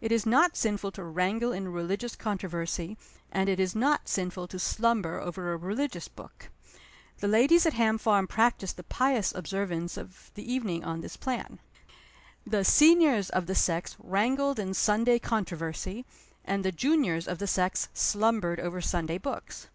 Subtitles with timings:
[0.00, 2.96] It is not sinful to wrangle in religious controversy;
[3.30, 6.50] and it is not sinful to slumber over a religious book.
[7.18, 11.60] The ladies at Ham Farm practiced the pious observance of the evening on this plan.
[12.44, 16.04] The seniors of the sex wrangled in Sunday controversy;
[16.44, 19.68] and the juniors of the sex slumbered over Sunday books.